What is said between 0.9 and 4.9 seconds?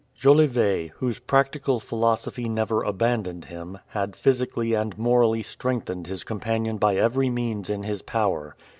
whose practical philosophy never abandoned him, had physically